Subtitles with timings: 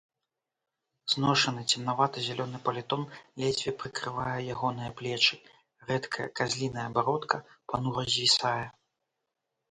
[1.13, 3.03] Зношаны цемнавата-зялёны палітон
[3.41, 5.35] ледзьве прыкрывае ягоныя плечы,
[5.89, 7.37] рэдкая казліная бародка
[7.69, 8.63] панура звісае.